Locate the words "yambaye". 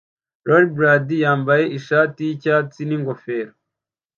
1.25-1.63